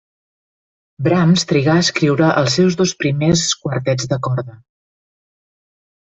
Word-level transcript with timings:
Brahms 1.07 1.43
trigà 1.51 1.75
a 1.81 1.83
escriure 1.87 2.31
els 2.41 2.57
seus 2.61 2.79
dos 2.81 2.95
primers 3.05 3.45
quartets 3.67 4.09
de 4.15 4.21
corda. 4.31 4.59